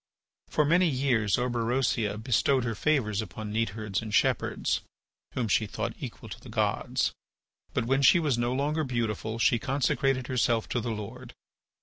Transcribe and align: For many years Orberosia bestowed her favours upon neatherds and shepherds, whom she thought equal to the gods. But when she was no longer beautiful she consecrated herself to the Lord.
For 0.49 0.65
many 0.65 0.87
years 0.89 1.37
Orberosia 1.37 2.17
bestowed 2.17 2.63
her 2.63 2.73
favours 2.73 3.21
upon 3.21 3.51
neatherds 3.51 4.01
and 4.01 4.11
shepherds, 4.11 4.81
whom 5.35 5.47
she 5.47 5.67
thought 5.67 5.93
equal 5.99 6.27
to 6.29 6.39
the 6.39 6.49
gods. 6.49 7.13
But 7.75 7.85
when 7.85 8.01
she 8.01 8.17
was 8.17 8.35
no 8.35 8.51
longer 8.51 8.83
beautiful 8.83 9.37
she 9.37 9.59
consecrated 9.59 10.25
herself 10.25 10.67
to 10.69 10.81
the 10.81 10.89
Lord. 10.89 11.35